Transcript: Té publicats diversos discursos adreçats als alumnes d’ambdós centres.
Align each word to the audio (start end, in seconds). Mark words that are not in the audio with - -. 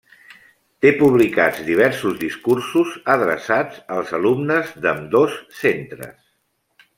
Té 0.85 0.91
publicats 1.01 1.59
diversos 1.67 2.15
discursos 2.23 2.95
adreçats 3.17 3.77
als 3.99 4.15
alumnes 4.21 4.73
d’ambdós 4.87 5.37
centres. 5.61 6.19